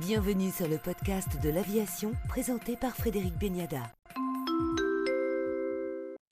[0.00, 3.82] Bienvenue sur le podcast de l'aviation présenté par Frédéric Beniada.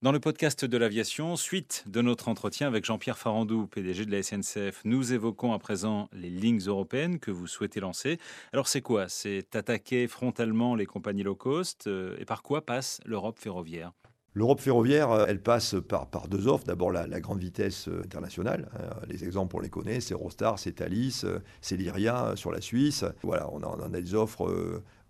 [0.00, 4.22] Dans le podcast de l'aviation, suite de notre entretien avec Jean-Pierre Farandou, PDG de la
[4.22, 8.18] SNCF, nous évoquons à présent les lignes européennes que vous souhaitez lancer.
[8.54, 9.10] Alors c'est quoi?
[9.10, 13.92] C'est attaquer frontalement les compagnies low cost euh, et par quoi passe l'Europe ferroviaire?
[14.38, 16.64] L'Europe ferroviaire, euh, elle passe par, deux offres.
[16.64, 18.68] D'abord, la, grande vitesse euh, internationale.
[18.74, 18.94] Hein.
[19.08, 19.98] Les exemples, on les connaît.
[19.98, 21.24] C'est Eurostar, c'est Thalys,
[21.60, 23.04] c'est Lyria sur la Suisse.
[23.24, 24.48] Voilà, on on a des offres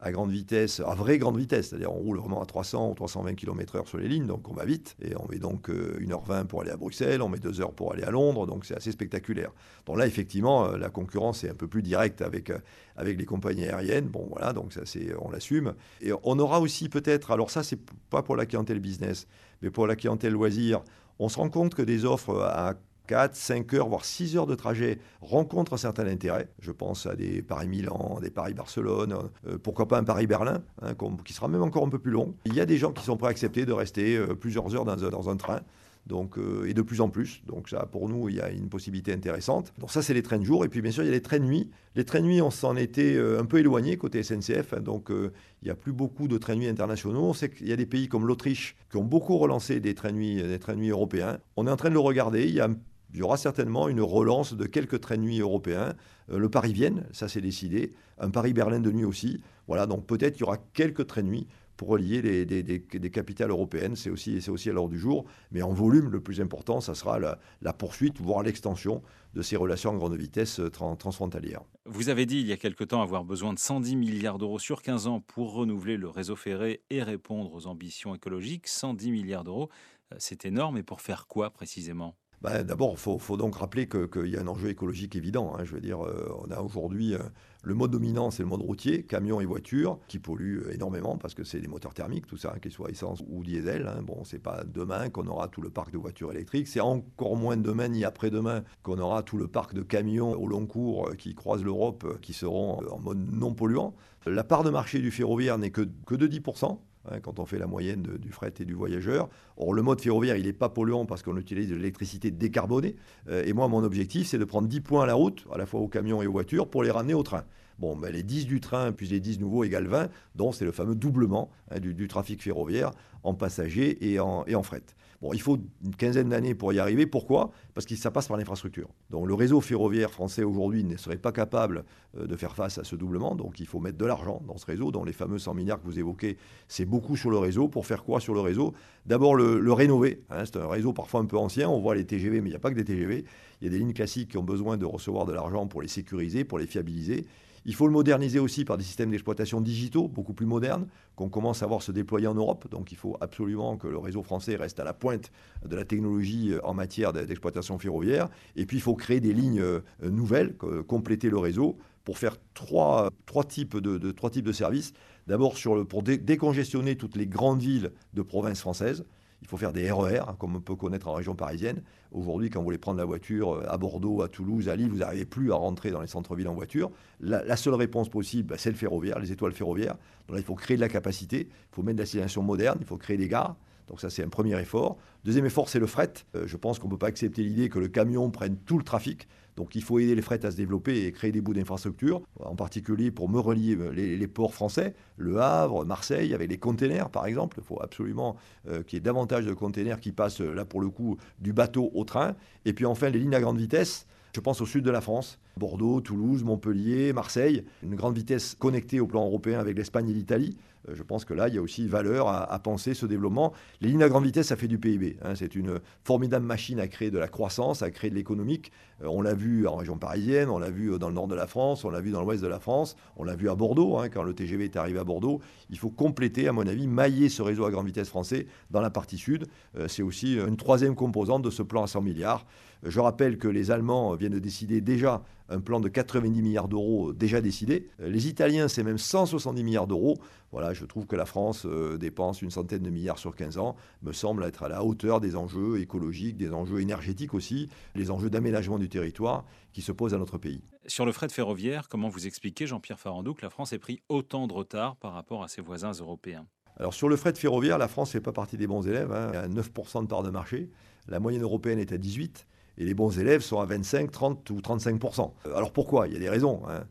[0.01, 3.35] à grande vitesse, à vraie grande vitesse, c'est-à-dire on roule vraiment à 300 ou 320
[3.35, 6.63] km/h sur les lignes, donc on va vite, et on met donc 1h20 euh, pour
[6.63, 9.51] aller à Bruxelles, on met 2 heures pour aller à Londres, donc c'est assez spectaculaire.
[9.87, 12.59] Donc là, effectivement, euh, la concurrence est un peu plus directe avec, euh,
[12.97, 15.75] avec les compagnies aériennes, bon voilà, donc ça c'est, on l'assume.
[16.01, 19.27] Et on aura aussi peut-être, alors ça c'est pas pour la clientèle business,
[19.63, 20.83] mais pour la clientèle loisir,
[21.19, 22.75] on se rend compte que des offres à
[23.09, 26.49] 4, 5 heures, voire 6 heures de trajet rencontrent un certain intérêt.
[26.61, 29.17] Je pense à des Paris-Milan, des Paris-Barcelone,
[29.49, 32.35] euh, pourquoi pas un Paris-Berlin, hein, qui sera même encore un peu plus long.
[32.45, 34.85] Il y a des gens qui sont prêts à accepter de rester euh, plusieurs heures
[34.85, 35.61] dans dans un train.
[36.07, 37.43] Donc, euh, et de plus en plus.
[37.47, 39.75] Donc ça, pour nous, il y a une possibilité intéressante.
[39.79, 40.65] Donc ça, c'est les trains de jour.
[40.65, 41.71] Et puis bien sûr, il y a les trains de nuit.
[41.97, 44.75] Les trains de nuit, on s'en était un peu éloigné côté SNCF.
[44.81, 47.25] Donc il n'y a plus beaucoup de trains de nuit internationaux.
[47.25, 50.13] On sait qu'il y a des pays comme l'Autriche qui ont beaucoup relancé des trains
[50.13, 51.41] de nuit, des trains de nuit européens.
[51.57, 52.45] On est en train de le regarder.
[52.45, 52.71] Il y a
[53.13, 55.95] il y aura certainement une relance de quelques trains de nuit européens.
[56.31, 57.95] Euh, le Paris-Vienne, ça c'est décidé.
[58.19, 59.43] Un Paris-Berlin de nuit aussi.
[59.67, 61.47] Voilà, donc peut-être qu'il y aura quelques trains de nuit
[61.79, 63.95] pour relier les, des, capitales européennes.
[63.95, 65.25] C'est aussi, aussi à l'ordre du jour.
[65.53, 69.01] Mais en volume, le plus important, ça sera la, poursuite, voire l'extension
[69.35, 71.63] de ces relations en grande vitesse euh, transfrontalières.
[71.87, 74.83] Vous avez dit il y a quelque temps avoir besoin de 110 milliards d'euros sur
[74.83, 78.67] 15 ans pour renouveler le réseau ferré et répondre aux ambitions écologiques.
[78.67, 79.69] 110 milliards d'euros,
[80.13, 80.79] euh, c'est énorme.
[80.79, 82.17] Et pour faire quoi précisément?
[82.41, 85.55] Bah, d'abord, il faut, donc rappeler qu'il y a un enjeu écologique évident.
[85.55, 85.65] Hein.
[85.65, 87.19] je veux dire, euh, on a aujourd'hui euh,
[87.65, 91.43] le mode dominant, c'est le mode routier, camions et voitures, qui polluent énormément parce que
[91.43, 93.89] c'est des moteurs thermiques, tout ça, qu'ils soient essence ou diesel.
[93.89, 94.03] Hein.
[94.03, 96.69] Bon, c'est pas demain qu'on aura tout le parc de voitures électriques.
[96.69, 100.67] C'est encore moins demain ni après-demain qu'on aura tout le parc de camions au long
[100.67, 103.95] cours euh, qui croisent l'Europe, qui seront en mode non polluant.
[104.27, 106.79] La part de marché du ferroviaire n'est que de 10%.
[107.11, 109.29] Hein, quand on fait la moyenne du fret et du voyageur.
[109.57, 112.97] Or, le mode ferroviaire, il n'est pas polluant parce qu'on utilise de l'électricité décarbonée.
[113.29, 115.67] Euh, et moi, mon objectif, c'est de prendre 10 points à la route, à la
[115.67, 117.45] fois aux camions et aux voitures, pour les ramener au train.
[117.79, 120.95] Bon, les 10 du train plus les 10 nouveaux égale 20, donc c'est le fameux
[120.95, 122.91] doublement hein, du, trafic ferroviaire
[123.23, 124.83] en passagers et en, et en fret.
[125.21, 127.05] Bon, il faut une quinzaine d'années pour y arriver.
[127.05, 127.51] Pourquoi?
[127.75, 128.89] Parce que ça passe par l'infrastructure.
[129.11, 131.85] Donc le réseau ferroviaire français aujourd'hui ne serait pas capable
[132.17, 133.35] euh, de faire face à ce doublement.
[133.35, 135.87] Donc il faut mettre de l'argent dans ce réseau, dans les fameux 100 milliards que
[135.87, 136.37] vous évoquez.
[136.69, 137.67] C'est beaucoup sur le réseau.
[137.67, 138.75] Pour faire quoi sur le réseau?
[139.07, 140.23] D'abord le, rénover.
[140.31, 140.45] Hein.
[140.45, 141.69] c'est un réseau parfois un peu ancien.
[141.69, 143.25] On voit les TGV, mais il n'y a pas que des TGV.
[143.61, 145.89] Il y a des lignes classiques qui ont besoin de recevoir de l'argent pour les
[145.89, 147.27] sécuriser, pour les fiabiliser.
[147.69, 150.87] Il faut le moderniser aussi par des systèmes d'exploitation digitaux beaucoup plus modernes
[151.17, 152.67] qu'on commence à voir se déployer en Europe.
[152.71, 155.31] Donc il faut absolument que le réseau français reste à la pointe
[155.67, 158.31] de la technologie euh, en matière d'exploitation ferroviaire.
[158.57, 160.57] Et puis il faut créer des lignes euh, nouvelles,
[160.87, 163.11] compléter le réseau pour faire trois,
[163.47, 164.95] types, de, trois types de services.
[165.27, 165.55] D'abord
[165.91, 169.05] pour décongestionner toutes les grandes villes de province française.
[169.41, 171.83] Il faut faire des RER, hein, comme on peut connaître en région parisienne.
[172.11, 174.99] Aujourd'hui, quand vous voulez prendre la voiture euh, à Bordeaux, à Toulouse, à Lille, vous
[174.99, 176.91] n'arrivez plus à rentrer dans les centres-villes en voiture.
[177.21, 179.97] La, seule réponse possible, bah, c'est le ferroviaire, les étoiles ferroviaires.
[180.35, 183.17] Il faut créer de la capacité, il faut mettre de la moderne, il faut créer
[183.17, 183.57] des gares.
[183.89, 184.99] Donc ça, c'est un premier effort.
[185.25, 186.13] Deuxième effort, c'est le fret.
[186.35, 188.85] Euh, je pense qu'on ne peut pas accepter l'idée que le camion prenne tout le
[188.85, 189.27] trafic.
[189.57, 192.55] Donc il faut aider les frets à se développer et créer des bouts d'infrastructure, en
[192.55, 197.27] particulier pour me relier euh, les, ports français, Le Havre, Marseille, avec les containers par
[197.27, 197.57] exemple.
[197.61, 198.37] Il faut absolument
[198.69, 201.91] euh, qu'il y ait davantage de containers qui passent là pour le coup du bateau
[201.95, 202.37] au train.
[202.67, 204.07] Et puis enfin les lignes à grande vitesse.
[204.35, 209.01] Je pense au sud de la France, Bordeaux, Toulouse, Montpellier, Marseille, une grande vitesse connectée
[209.01, 210.57] au plan européen avec l'Espagne et l'Italie.
[210.89, 213.53] Euh, je pense que là, il y a aussi valeur à, penser ce développement.
[213.81, 215.17] Les lignes à grande vitesse, ça fait du PIB.
[215.23, 215.35] Hein.
[215.35, 218.73] c'est une formidable machine à créer de la croissance, à créer de l'économique.
[219.03, 221.35] Euh, on l'a vu en région parisienne, on l'a vu euh, dans le nord de
[221.35, 223.99] la France, on l'a vu dans l'ouest de la France, on l'a vu à Bordeaux,
[223.99, 225.41] hein, quand le TGV est arrivé à Bordeaux.
[225.71, 228.91] Il faut compléter, à mon avis, mailler ce réseau à grande vitesse français dans la
[228.91, 229.47] partie sud.
[229.87, 232.47] c'est aussi une troisième composante de ce plan à 100 milliards.
[232.85, 237.13] Je rappelle que les Allemands viennent de décider déjà un plan de 90 milliards d'euros
[237.13, 237.89] déjà décidé.
[237.99, 240.19] Les Italiens, c'est même 170 milliards d'euros.
[240.53, 243.77] Voilà, je trouve que la France euh, dépense une centaine de milliards sur 15 ans,
[244.03, 248.31] me semble être à la hauteur des enjeux écologiques, des enjeux énergétiques aussi, les enjeux
[248.31, 250.63] d'aménagement du territoire qui se posent à notre pays.
[250.87, 254.47] Sur le fret ferroviaire, comment vous expliquez, Jean-Pierre Farandou, que la France ait pris autant
[254.47, 256.47] de retard par rapport à ses voisins européens?
[256.79, 259.33] Alors sur le fret ferroviaire, la France ne fait pas partie des bons élèves, hein,
[259.35, 260.71] a 9% de part de marché,
[261.09, 262.31] la moyenne européenne est à 18%,
[262.79, 266.09] et les bons élèves sont à 25, 30 ou 35% Alors pourquoi?
[266.09, 266.63] Il y a des raisons.
[266.69, 266.85] Hein.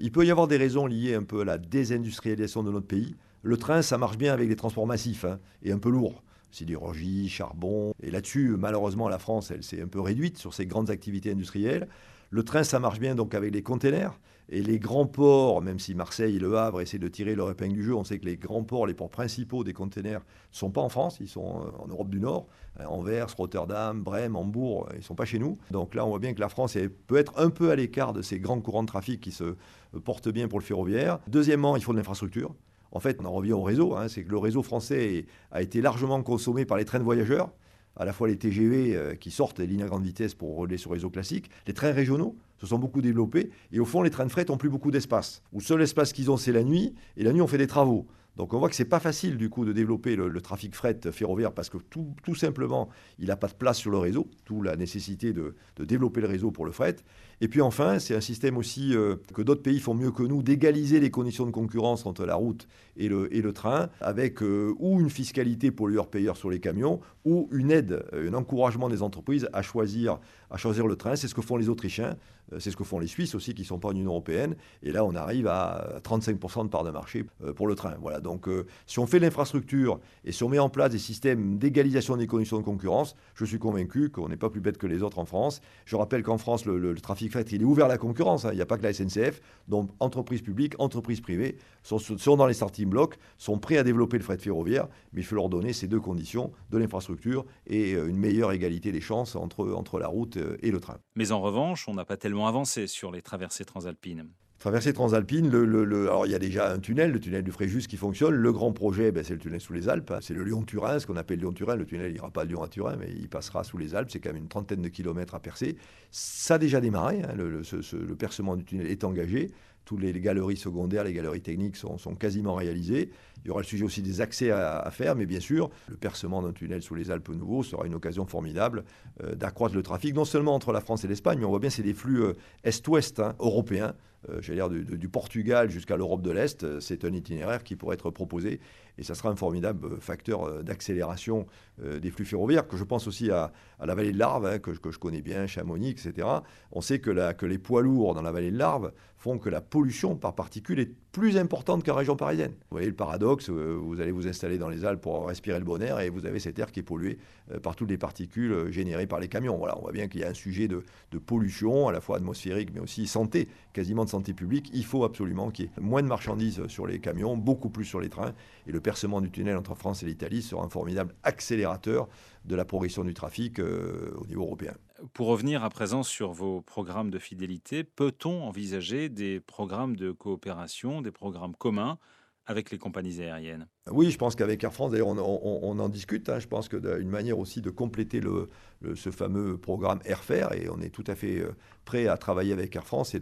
[0.00, 3.16] il peut y avoir des raisons liées un peu à la désindustrialisation de notre pays.
[3.42, 6.22] Le train, ça marche bien avec des transports massifs hein, et un peu lourds
[6.54, 7.94] sidérurgie, charbon.
[8.02, 11.88] Et là-dessus, malheureusement, la France, elle s'est un peu réduite sur ses grandes activités industrielles.
[12.34, 14.18] Le train, ça marche bien donc avec les containers.
[14.48, 17.74] Et les grands ports, même si Marseille et Le Havre essaient de tirer leur épingle
[17.74, 20.72] du jeu, on sait que les grands ports, les ports principaux des containers, ne sont
[20.72, 22.48] pas en France, ils sont euh, en Europe du Nord,
[22.80, 25.58] euh, Anvers, Rotterdam, Brême, Hambourg, ils ne sont pas chez nous.
[25.70, 26.76] Donc là, on voit bien que la France
[27.06, 30.00] peut être un peu à l'écart de ces grands courants de trafic qui se euh,
[30.04, 31.20] portent bien pour le ferroviaire.
[31.28, 32.52] Deuxièmement, il faut de l'infrastructure.
[32.90, 35.80] En fait, on en revient au réseau, hein, c'est que le réseau français a été
[35.80, 37.52] largement consommé par les trains de voyageurs,
[37.96, 40.76] à la fois les TGV euh, qui sortent des lignes à grande vitesse pour rouler
[40.76, 44.10] sur le réseau classique, les trains régionaux se sont beaucoup développés, et au fond, les
[44.10, 45.42] trains de fret n'ont plus beaucoup d'espace.
[45.52, 48.06] Le seul espace qu'ils ont, c'est la nuit, et la nuit, on fait des travaux.
[48.36, 50.98] Donc on voit que ce n'est pas facile du coup de développer le, trafic fret
[51.12, 52.88] ferroviaire parce que tout, simplement,
[53.18, 56.50] il n'a pas de place sur le réseau, tout la nécessité de, développer le réseau
[56.50, 56.96] pour le fret.
[57.40, 60.42] Et puis enfin, c'est un système aussi euh, que d'autres pays font mieux que nous,
[60.42, 62.66] d'égaliser les conditions de concurrence entre la route
[62.96, 68.04] et le, train, avec euh, ou une fiscalité pollueur-payeur sur les camions, ou une aide,
[68.14, 70.18] euh, un encouragement des entreprises à choisir
[70.50, 71.16] le train.
[71.16, 72.16] C'est ce que font les Autrichiens,
[72.58, 74.56] c'est ce que font les Suisses aussi, qui ne sont pas en Union européenne.
[74.82, 77.24] Et là, on arrive à 35% de part de marché
[77.56, 77.94] pour le train.
[78.00, 78.20] Voilà.
[78.20, 78.48] Donc,
[78.86, 82.58] si on fait l'infrastructure et si on met en place des systèmes d'égalisation des conditions
[82.58, 85.60] de concurrence, je suis convaincu qu'on n'est pas plus bête que les autres en France.
[85.84, 88.44] Je rappelle qu'en France, le, trafic il est ouvert à la concurrence.
[88.44, 88.50] Hein.
[88.52, 89.40] Il n'y a pas que la SNCF.
[89.68, 94.22] Donc, entreprises publiques, entreprises privées sont, dans les starting blocks, sont prêts à développer le
[94.24, 98.16] fret ferroviaire, mais il faut leur donner ces deux conditions de l'infrastructure et euh, une
[98.16, 100.98] meilleure égalité des chances entre, entre la route euh, et le train.
[101.14, 104.28] Mais en revanche, on n'a pas tellement avancé sur les traversées transalpines.
[104.64, 108.34] Traversée transalpine, alors il y a déjà un tunnel, le tunnel du Fréjus qui fonctionne.
[108.34, 110.10] Le grand projet, ben, c'est le tunnel sous les Alpes.
[110.10, 110.20] Hein.
[110.22, 111.76] C'est le Lyon-Turin, ce qu'on appelle Lyon-Turin.
[111.76, 114.08] Le tunnel n'ira pas de Lyon à Turin, mais il passera sous les Alpes.
[114.10, 115.76] C'est quand même une trentaine de kilomètres à percer.
[116.10, 117.20] Ça a déjà démarré.
[117.22, 117.34] Hein.
[117.36, 119.50] Le, percement du tunnel est engagé.
[119.84, 123.10] Toutes les, galeries secondaires, les galeries techniques sont, quasiment réalisées.
[123.44, 126.42] Il y aura le sujet aussi des accès à, faire, mais bien sûr, le percement
[126.42, 128.84] d'un tunnel sous les Alpes nouveaux sera une occasion formidable
[129.22, 131.70] euh, d'accroître le trafic, non seulement entre la France et l'Espagne, mais on voit bien
[131.70, 132.32] c'est des flux euh,
[132.64, 133.94] est-ouest hein, européens
[134.30, 137.94] euh, j'allais dire, du, Portugal jusqu'à l'Europe de l'Est, euh, c'est un itinéraire qui pourrait
[137.94, 138.60] être proposé
[138.98, 141.46] et ça sera un formidable euh, facteur d'accélération
[141.82, 143.50] des flux ferroviaires, que je pense aussi à,
[143.84, 146.28] la vallée de l'Arve, hein, que, je connais bien, Chamonix, etc.
[146.70, 149.60] On sait que, que les poids lourds dans la vallée de l'Arve font que la
[149.60, 152.52] pollution par particules est plus importante qu'en région parisienne.
[152.52, 155.82] Vous voyez le paradoxe, vous allez vous installer dans les Alpes pour respirer le bon
[155.82, 157.18] air et vous avez cet air qui est pollué
[157.62, 159.56] par toutes les particules générées par les camions.
[159.56, 162.18] Voilà, on voit bien qu'il y a un sujet de, de pollution, à la fois
[162.18, 166.02] atmosphérique mais aussi santé, quasiment de santé publique, il faut absolument qu'il y ait moins
[166.02, 168.34] de marchandises sur les camions, beaucoup plus sur les trains.
[168.66, 172.06] Et le percement du tunnel entre France et l'Italie sera un formidable accélérateur
[172.44, 174.74] de la progression du trafic euh, au niveau européen.
[175.14, 181.00] Pour revenir à présent sur vos programmes de fidélité, peut-on envisager des programmes de coopération,
[181.00, 181.98] des programmes communs
[182.46, 183.66] avec les compagnies aériennes?
[183.90, 186.30] Oui, je pense qu'avec Air France, d'ailleurs, on, en discute.
[186.30, 186.38] Hein.
[186.38, 188.48] Je pense qu'une manière aussi de compléter le,
[188.94, 191.54] ce fameux programme Airfare, et on est tout à fait euh,
[191.84, 193.20] prêt à travailler avec Air France et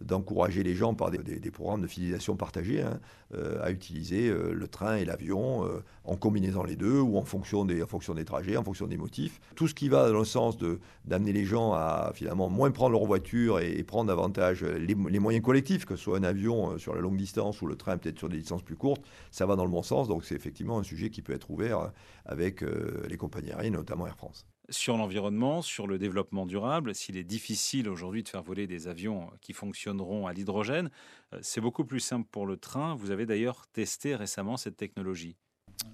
[0.00, 3.00] d'encourager les gens par des, programmes de fidélisation partagés hein,
[3.34, 5.68] euh, à utiliser euh, le train et l'avion
[6.04, 8.96] en combinaison les deux ou en fonction, des, en fonction des trajets, en fonction des
[8.96, 9.40] motifs.
[9.54, 10.56] Tout ce qui va dans le sens
[11.04, 15.44] d'amener les gens à finalement moins prendre leur voiture et, prendre davantage les, les, moyens
[15.44, 18.28] collectifs, que ce soit un avion sur la longue distance ou le train peut-être sur
[18.28, 19.99] des distances plus courtes, ça va dans le bon sens.
[20.08, 21.92] Donc c'est effectivement un sujet qui peut être ouvert
[22.24, 26.94] avec les compagnies aériennes, notamment Air France sur l'environnement, sur le développement durable.
[26.94, 30.90] S'il est difficile aujourd'hui de faire voler des avions qui fonctionneront à l'hydrogène,
[31.34, 32.94] euh, c'est beaucoup plus simple pour le train.
[32.94, 35.36] Vous avez d'ailleurs testé récemment cette technologie.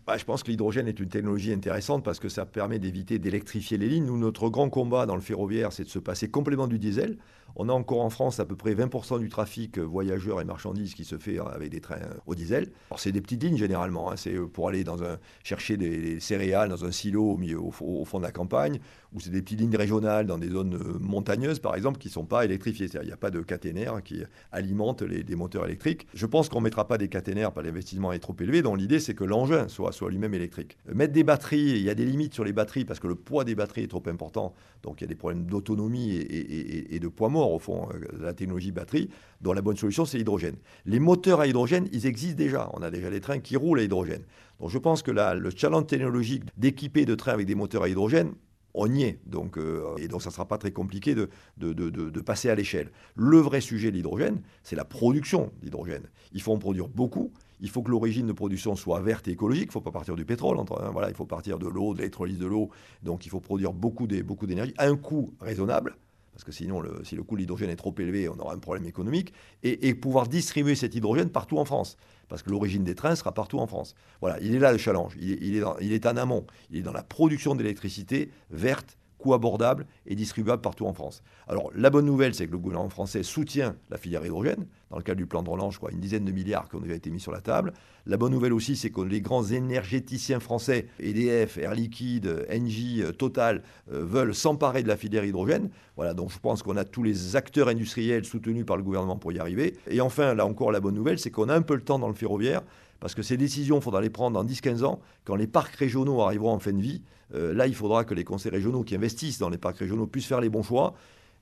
[0.07, 3.77] Bah, je pense que l'hydrogène est une technologie intéressante parce que ça permet d'éviter d'électrifier
[3.77, 4.07] les lignes.
[4.07, 7.19] Nous, notre grand combat dans le ferroviaire, c'est de se passer complètement du diesel.
[7.59, 11.05] On a encore en France à peu près 20% du trafic voyageurs et marchandises qui
[11.05, 12.71] se fait avec des trains au diesel.
[12.91, 14.17] Alors c'est des petites lignes généralement, hein.
[14.17, 18.25] c'est euh, pour aller dans un, chercher des, céréales dans un silo au, fond de
[18.25, 18.79] la campagne,
[19.15, 22.13] ou c'est des petites lignes régionales dans des zones euh, montagneuses par exemple qui ne
[22.13, 22.89] sont pas électrifiées.
[23.01, 26.07] Il n'y a pas de caténaire qui alimente les, moteurs électriques.
[26.13, 29.01] Je pense qu'on ne mettra pas des caténaires, pas l'investissement est trop élevé, donc l'idée
[29.01, 30.77] c'est que l'engin soit, lui-même électrique.
[30.93, 33.45] Mettre des batteries, il y a des limites sur les batteries parce que le poids
[33.45, 37.29] des batteries est trop important, donc il y a des problèmes d'autonomie et, de poids
[37.29, 40.57] mort au fond, euh, la technologie batterie, dont la bonne solution, c'est l'hydrogène.
[40.85, 42.71] Les moteurs à hydrogène, ils existent déjà.
[42.73, 44.25] On a déjà des trains qui roulent à hydrogène.
[44.61, 47.89] Donc je pense que là, le challenge technologique d'équiper de trains avec des moteurs à
[47.89, 48.33] hydrogène,
[48.77, 49.19] on y est.
[49.27, 52.91] Donc, euh, et donc, ça ne sera pas très compliqué de, de passer à l'échelle.
[53.17, 56.09] Le vrai sujet de l'hydrogène, c'est la production d'hydrogène.
[56.33, 57.33] Il faut en produire beaucoup.
[57.61, 59.65] Il faut que l'origine de production soit verte et écologique.
[59.65, 60.59] Il ne faut pas partir du pétrole.
[60.59, 62.71] Hein, voilà, il faut partir de l'eau, de l'électrolyse de l'eau.
[63.03, 65.97] Donc il faut produire beaucoup d'énergie à un coût raisonnable
[66.37, 68.85] parce que sinon, si le coût de l'hydrogène est trop élevé, on aura un problème
[68.85, 69.33] économique,
[69.63, 71.97] et, pouvoir distribuer cet hydrogène partout en France,
[72.29, 73.95] parce que l'origine des trains sera partout en France.
[74.21, 77.55] Voilà, il est là le challenge, il est en amont, il est dans la production
[77.55, 81.23] d'électricité verte, coût abordable et distribuable partout en France.
[81.49, 84.67] Alors la bonne nouvelle, c'est que le gouvernement français soutient la filière hydrogène.
[84.91, 86.81] Dans le cadre du plan de relance, je crois, une dizaine de milliards qui ont
[86.81, 87.73] déjà été mis sur la table.
[88.07, 93.65] La bonne nouvelle aussi, c'est que les grands énergéticiens français, EDF, Air Liquide, Engie, Total,
[93.93, 95.71] euh, veulent s'emparer de la filière hydrogène.
[95.97, 99.33] Voilà, donc je pense qu'on a tous les acteurs industriels soutenus par le gouvernement pour
[99.33, 99.77] y arriver.
[99.91, 102.09] Et enfin, là encore, la bonne nouvelle, c'est qu'on a un peu le temps dans
[102.09, 102.63] le ferroviaire
[103.01, 106.23] parce que ces décisions, il faudra les prendre dans 10-15 ans, quand les parcs régionaux
[106.23, 107.03] arriveront en fin de vie.
[107.35, 110.27] Euh, là, il faudra que les conseils régionaux qui investissent dans les parcs régionaux puissent
[110.27, 110.95] faire les bons choix.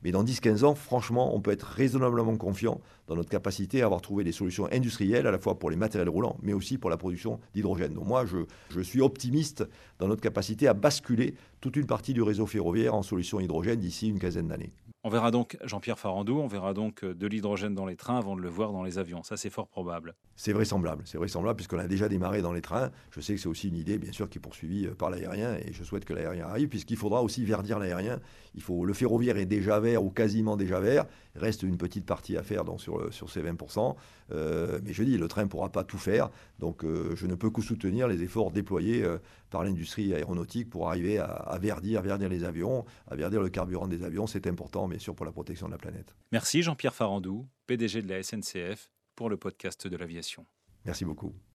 [0.02, 4.02] Mais dans 10-15 ans, franchement, on peut être raisonnablement confiant dans notre capacité à avoir
[4.02, 6.98] trouvé des solutions industrielles, à la fois pour les matériels roulants, mais aussi pour la
[6.98, 7.94] production d'hydrogène.
[7.94, 9.66] Donc moi, je, je, suis optimiste
[9.98, 14.08] dans notre capacité à basculer toute une partie du réseau ferroviaire en solution hydrogène d'ici
[14.08, 14.72] une quinzaine d'années.
[15.06, 18.36] On verra donc Jean-Pierre Farandou, on verra donc euh, de l'hydrogène dans les trains avant
[18.36, 19.22] de le voir dans les avions.
[19.22, 20.14] Ça, c'est fort probable.
[20.34, 22.90] C'est vraisemblable, c'est vraisemblable puisqu'on a déjà démarré dans les trains.
[23.10, 25.56] Je sais que c'est aussi une idée, bien sûr, qui est poursuivie euh, par l'aérien
[25.56, 28.18] et je souhaite que l'aérien arrive puisqu'il faudra aussi verdir l'aérien.
[28.54, 31.04] Le ferroviaire est déjà vert ou quasiment déjà vert.
[31.34, 33.96] Il reste une petite partie à faire sur ces 20%.
[34.32, 36.30] Euh, mais je dis, le train ne pourra pas tout faire.
[36.60, 39.04] Donc je ne peux que soutenir les efforts déployés
[39.50, 43.88] par l'industrie aéronautique pour arriver à, à verdir, verdir les avions, à verdir le carburant
[43.88, 44.26] des avions.
[44.26, 46.14] C'est important bien sûr pour la protection de la planète.
[46.30, 50.46] Merci Jean-Pierre Farandou, PDG de la SNCF, pour le podcast de l'aviation.
[50.84, 51.34] Merci beaucoup.